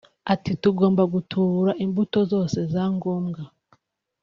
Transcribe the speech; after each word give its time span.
Ati 0.33 0.51
“Tugomba 0.61 1.03
gutubura 1.13 1.71
imbuto 1.85 2.19
zose 2.31 2.57
za 2.73 2.83
ngombwa 2.95 3.41